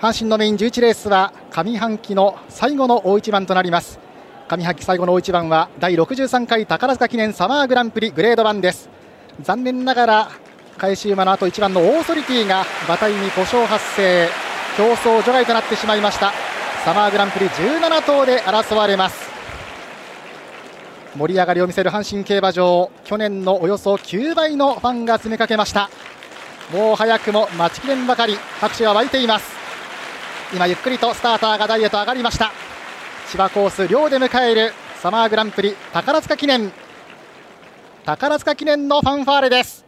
[0.00, 3.98] 阪神のメイン11レースは上半期の最後の大一番となります。
[4.48, 8.90] 上半期最後の大一番は第63回宝塚記念サマーグランプリグレード1です。
[9.40, 10.28] 残念ながら
[10.76, 14.28] 返し馬のあと1番のオーソリティが馬体に故障発生
[14.76, 16.32] 競争除外となってしまいました。
[16.84, 19.30] サマーグランプリ17頭で争われます。
[21.16, 25.88] 盛り上がりを見せる阪神競馬場去年のおよそ9倍のファンが詰めかけました。
[26.72, 29.63] もう早くも待ちきれんばかり拍手が湧いています。
[30.52, 32.52] 今ゆっくりとスターターが台へと上がりました。
[33.28, 36.72] 千葉コース寮で迎えるサマーグランプリ宝塚記念。
[38.04, 39.83] 宝塚記念のファンファーレです。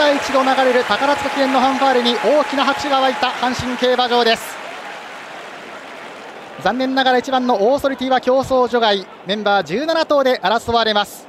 [0.00, 4.56] ただ一度流れる宝塚記念のファンファーレに大きな拍手が沸いた阪神競馬場です。
[6.62, 9.06] 残念ながら1番のオーソリティは競争除外。
[9.26, 11.28] メンバー17頭で争われます。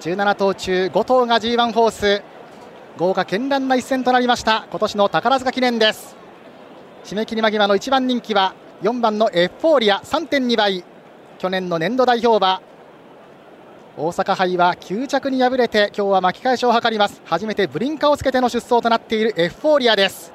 [0.00, 2.22] 17頭中5頭が G1 ホース。
[2.96, 4.66] 豪華絢爛な一戦となりました。
[4.70, 6.16] 今年の宝塚記念です。
[7.04, 10.84] 締め切り間際の1番人気は4番のエフフォーリア3.2倍。
[11.38, 12.60] 去年の年度代表馬
[14.00, 17.20] 大阪杯は9着に敗れて今日は巻き返しを図ります。
[17.24, 20.32] 初めてブリンカをつけての出走となっているエフフォーリアです。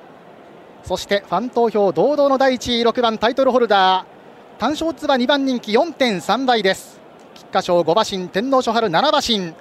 [0.83, 4.59] そしてファン投票堂々の第1位6番タイトルホルダー。
[4.59, 6.99] 単勝ツバ2番人気4.3倍です。
[7.35, 9.53] 菊花賞5馬身天皇賞春7馬身。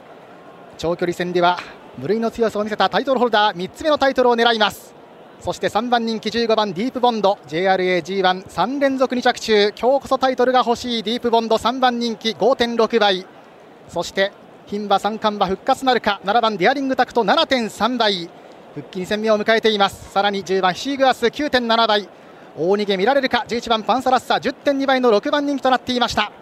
[0.78, 1.61] 長距離戦では
[1.97, 4.92] 無類の強さを見せたタイトルホルダー3つ目のタイトルを狙います。
[5.39, 7.39] そして3番人気15番ディープボンド。
[7.47, 9.72] JRAG13 連続2着中。
[9.81, 13.25] 今日こそタイトルが欲しいディープボンド3番人気5.6倍。
[13.92, 14.32] そして
[14.68, 18.30] 牝馬三冠馬復活なるか7番ディアリングタクト7.3倍。
[18.74, 20.10] 復帰2戦目を迎えています。
[20.12, 22.08] さらに10番ヒーグアス9.7倍。
[22.56, 26.32] 大逃げ見られるか11番パンサラッサ10.2倍の6番人気となっていました。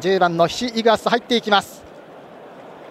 [0.00, 1.84] 10番のヒシイグアス入っていきます。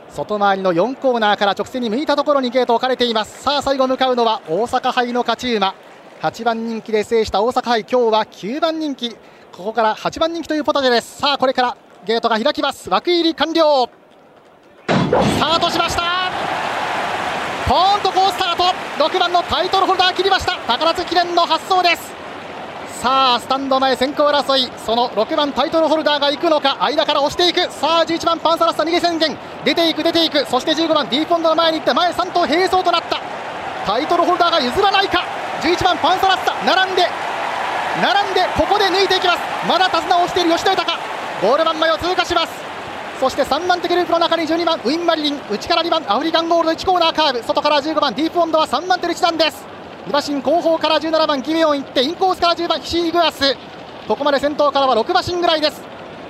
[0.10, 3.44] 外回りの4コーナーから直線に向いたところにゲート置かれています。
[3.44, 5.76] さあ最後向かうのは大阪杯の勝ち馬。
[6.22, 7.82] 8番人気で制した大阪杯。
[7.82, 9.10] 今日は9番人気。
[9.52, 11.18] ここから8番人気というポタジェです。
[11.18, 12.90] さあこれからゲートが開きます。
[12.90, 13.90] 枠入り完了。
[14.88, 16.32] スタートしました。
[17.68, 18.64] ポーンと好スタート。
[19.04, 20.58] 6番のタイトルホルダー切りました。
[20.68, 22.16] 宝塚記念の発走です。
[23.02, 24.72] さあスタンド前先行争い。
[24.86, 27.72] その6番タイトルホルダーが行くのか間から押していく。
[27.72, 29.38] さあ11番パンサラッサ逃げ宣言。
[29.66, 30.46] 出ていく出ていく。
[30.46, 33.22] そして15番ディーポンドの前に行って前3頭並走となった。
[33.86, 35.24] タイトルホルダーが譲らないか。
[35.62, 37.08] 11番パンサラッサ並んで。
[38.02, 39.40] 並んでここで抜いていきます。
[39.68, 40.98] まだ手綱を押している吉田豊。
[41.42, 42.54] ゴールマン前を通過します。
[43.20, 47.44] そして3番手グループの中に12番ウィンマリリン内から2番アフリカンゴールド1コーナーカーブ。
[47.44, 49.64] 外から15番ディープオンドは3番手の一段です。
[50.08, 53.56] 2馬身後方から17番ギメオン行ってインコースから10番ヒシーグアス。
[54.08, 55.80] ここまで先頭からは6馬身ぐらいです。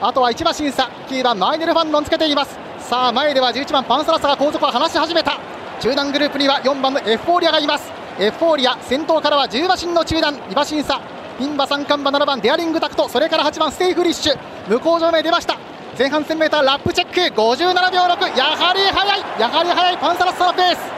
[0.01, 2.57] あとは1馬審査9番マイネルファンロンつけています。
[2.79, 5.39] さあ前では11番パンサラサが後続を離し始めた。
[5.79, 7.89] 中団グループには4番のエフフォーリアがいます。
[8.19, 10.99] エフフォーリア先頭からは10馬身の中団2馬身差。
[11.39, 13.07] 牝馬三冠馬7番デアリングタクト。
[13.07, 14.56] それから8番ステイフリッシュ。
[14.67, 15.57] 向こう上面出ました。
[15.97, 17.35] 前半 1000m ラップチェック。
[17.41, 19.19] 57秒6やはり速い。
[19.39, 20.97] やはり速いパンサラッサのペース。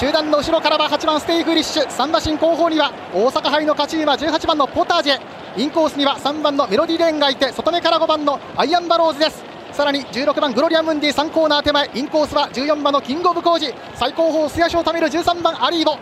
[0.00, 1.86] 中団の後ろからは8番ステイフリッシュ。
[1.86, 5.20] 3馬身後方には大阪杯の勝ち馬18番のポタージェ。
[5.56, 9.44] インコースには3番のメロディレーンがいて外目から5番のアイアンバローズです。
[9.72, 11.90] さらに16番グロリアムンディ3コーナー手前。
[11.94, 13.74] インコースは14番のキングオブコージ。
[13.94, 15.98] 最高峰素足をためる13番アリーボ。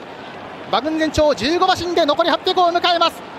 [0.68, 3.29] 馬群全長15馬身で残り800を迎えます。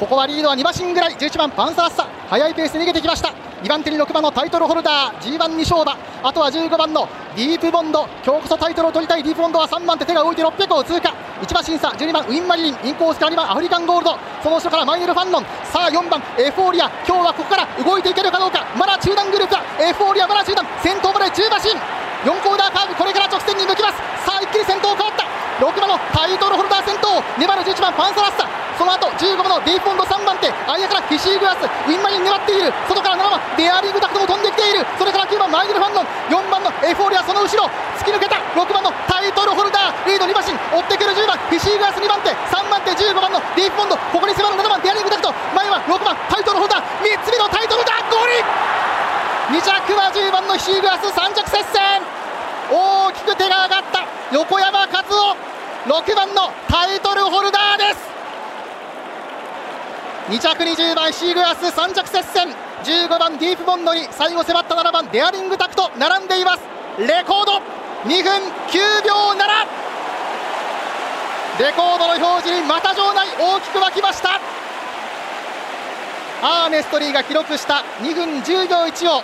[0.00, 1.12] ここはリードは2馬身ぐらい。
[1.12, 2.08] 11番パンサラッサ。
[2.30, 3.34] 速いペースで逃げてきました。
[3.62, 5.20] 2番手に6番のタイトルホルダー。
[5.20, 7.06] G1 2勝馬あとは15番の
[7.36, 8.08] ディープボンド。
[8.24, 9.22] 今日こそタイトルを取りたい。
[9.22, 11.12] ディープボンドは3番手手が動いて600を通過。
[11.42, 11.88] 1馬審査。
[11.88, 12.76] 12番ウィンマリリン。
[12.82, 14.16] インコースから2番アフリカンゴールド。
[14.42, 15.44] その後ろからマイネルファンノン。
[15.68, 16.88] さあ4番エフォーリア。
[17.04, 18.64] 今日はここから動いていけるかどうか。
[18.78, 19.60] まだ中段グループだ。
[19.84, 20.64] エフォーリアまだ中段。
[20.80, 21.76] 先頭まで10馬身。
[22.24, 22.94] 4コーナーカーブ。
[22.94, 24.00] これから直線に向きます。
[24.24, 25.19] さあ一気に先頭変わった。
[25.60, 28.48] 6番のタイトルホルダー先頭粘る11番パンサラッサ。
[28.80, 32.72] その後15番のディープボンド3番手間からフィシーグラスウィンマリン粘っている。
[32.88, 34.80] 外から7番デアリーグタクトも飛んできている。
[34.96, 36.08] それから9番マイケルファンノン。
[36.32, 37.68] 4番のエフォーリアその後ろ
[38.00, 52.00] 突き抜けた6番のタイトルホルダーリード2馬身追ってくる10番フィシーグラス2番手3番手15番のディープボンドここに迫る7番デアリングタクト前は6番タイトルホルダー3つ目のタイトルホルダーゴール2着は10番のフィシーグラス3着接戦
[52.70, 54.06] 大きく手が上がった。
[54.32, 55.36] 横山和夫。
[55.86, 58.10] 6番のタイトルホルダーです。
[60.28, 62.48] 2着20番シーグアス3着接戦。
[62.84, 66.62] 15番ディープボンドに最後迫った7番デアリングタクト並んでいます。
[66.98, 67.52] レコード。
[68.04, 68.32] 2分
[68.68, 69.44] 9秒7
[71.60, 74.40] レコードの表示にまた場内大きく沸きました。
[76.42, 79.22] アーネストリーが記録した2分10秒1を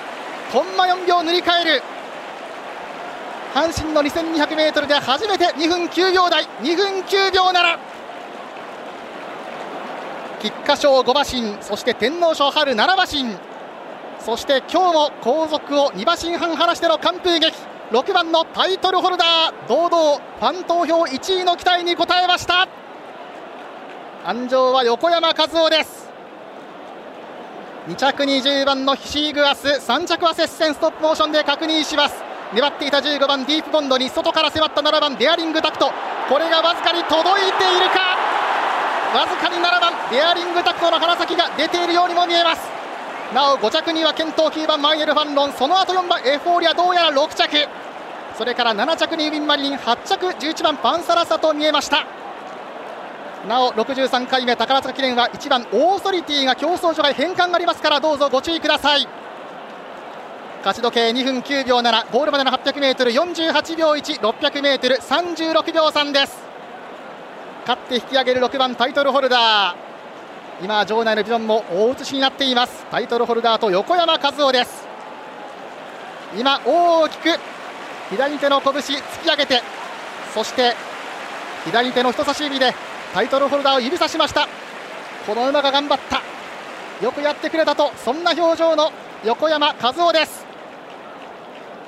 [0.53, 1.83] コンマ4秒塗り替える。
[3.57, 7.79] 阪神の 2200m で初めて2分9秒台2分9秒7
[10.43, 13.35] 菊花賞5馬身そして天皇賞春7馬身。
[14.19, 17.57] そして今日も後続を2馬身半離しての完封劇。
[17.93, 22.69] 6番のタイトルホルダー堂々ファン投票1位の期待に応えました。
[24.27, 26.11] 安城は横山和夫です。
[27.89, 32.26] 2着に10番のヒシーグアス3着は接戦ストップモーションで確認します。
[32.55, 35.91] 粘っていた15番ディープボンドに外から迫った7番デアリングタクト。
[36.29, 38.17] これがわずかに届いているか？
[39.19, 42.63] わずかに7番デアリングタクトの鼻先が出ているようにも見えます。
[43.35, 45.53] なお5着にはケントー9番マイエル・ファンロン。
[45.53, 47.69] その後4番エフォーリアどうやら6着。
[48.39, 49.77] それから7着にウィン・マリン。
[49.77, 52.07] 8着11番パンサラサと見えました。
[53.49, 59.07] なお63回目宝塚記念は1番オーソリティが競争所外変換がありますからどうぞご注意ください。
[60.67, 66.37] 勝ち時計2分9秒7ゴールまでの 800m48 秒 1600m36 秒3です。
[67.61, 70.65] 勝って引き上げる6番タイトルホルダー。
[70.65, 72.85] 今場内のビジョンも大写しになっています。
[72.91, 74.89] タイトルホルダーと横山和夫です。
[76.37, 77.39] 今大きく
[78.11, 79.63] 左手の拳突き上げて
[80.35, 80.75] そして
[81.67, 82.75] 左手の人差し指で
[83.15, 84.49] タイトルホルダーを指さしました。
[85.29, 86.23] この馬が頑張った。
[87.05, 88.91] よくやってくれたとそんな表情の
[89.25, 90.45] 横山和夫です。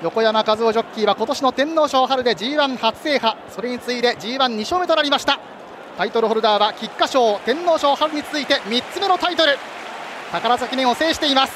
[0.02, 3.36] 横山和夫ジョッキーは今年の天皇賞春で G1 初制覇。
[3.50, 5.40] それに次いで G1、2勝目となりました。
[5.96, 9.58] タイトルホルダーは菊花賞天皇賞春に続いて3つ目のタイトル。
[10.30, 11.54] 宝崎記念を制しています。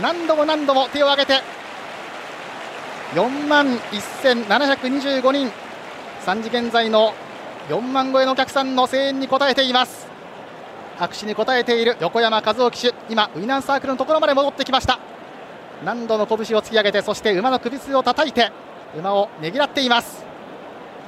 [0.00, 1.42] 何度も何度も手を挙げて
[3.14, 5.52] 4万1725人。
[6.24, 7.12] 3時現在の
[7.68, 10.08] 4万超えのお客さんの声援に応えています。
[10.96, 12.94] 拍手に応えている横山和夫騎手。
[13.10, 14.98] 今ウィナーサークルのところまで戻ってきました。
[15.84, 18.50] 何度も拳を突き上げてそして馬の首筋を叩いて
[18.96, 20.26] 馬をねぎらっています。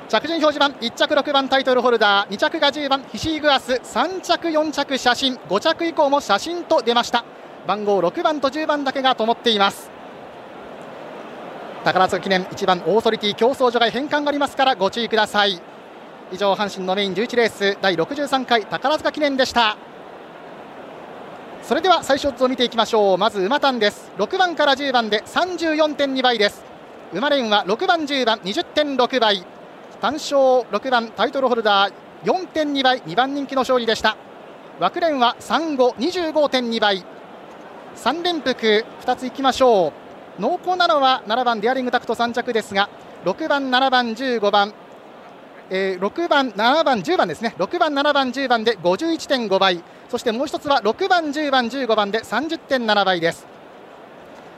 [0.08, 7.24] 着順表示板1着6番タイトルホルダー2着が10番ヒシーグアス3着4着写真5着以降も写真と出ました。
[7.66, 9.90] 番号6番と10番だけが灯っています。
[11.84, 15.60] 宝塚記念1番オーソリティ競争所外返還がありますからご注意ください。
[16.32, 19.76] 以上阪神のメイン11レース第63回宝塚記念でした。
[21.70, 23.16] それでは最初図を見ていきましょう。
[23.16, 24.10] まず馬単です。
[24.18, 26.64] 6番から10番で34.2倍です。
[27.12, 29.46] 馬連は6番10番20.6倍。
[30.00, 31.92] 単勝6番タイトルホルダー
[32.24, 34.16] 4.2倍2番人気の勝利でした。
[34.80, 37.04] 枠連は3525.2倍。
[37.94, 39.92] 3連複2ついきましょ
[40.38, 40.42] う。
[40.42, 42.90] 濃厚なのは7番デアリングタクト3着ですが
[43.24, 44.74] 6番7番15番。
[45.70, 47.54] えー、6番、7番、10番ですね。
[47.56, 49.84] 6番、7番、10番で51.5倍。
[50.10, 53.46] そしてもう一つは6番、10番、15番で30.7倍です。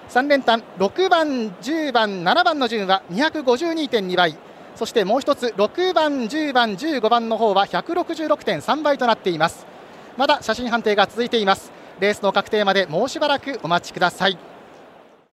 [0.09, 4.35] 3連単6番、10番、7番の順は252.2倍。
[4.77, 9.67] そしてもう一つ6番、10番、15番の方は166.3倍となっています。
[10.17, 11.71] まだ写真判定が続いています。
[12.01, 14.52] レースの確定までもうしばらくお待ちください。